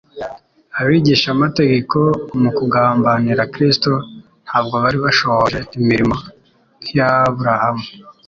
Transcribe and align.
Abigishamategeko 0.79 1.99
mu 2.41 2.49
kugambanira 2.57 3.41
Kristo, 3.53 3.91
ntabwo 4.45 4.75
bari 4.83 4.97
bashohoje 5.05 5.59
imirimo 5.79 6.15
nk'iy'Aburahamu. 6.81 7.85